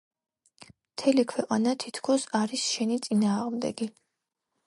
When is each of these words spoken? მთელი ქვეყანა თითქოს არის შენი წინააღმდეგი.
მთელი 0.93 1.25
ქვეყანა 1.33 1.75
თითქოს 1.83 2.25
არის 2.41 2.65
შენი 2.71 2.99
წინააღმდეგი. 3.09 3.91